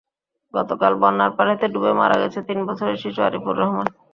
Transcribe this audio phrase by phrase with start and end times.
[0.53, 3.87] গতকাল বন্যার পানিতে ডুবে মারা গেছে তিন বছরের শিশু আরিফুর রহমান।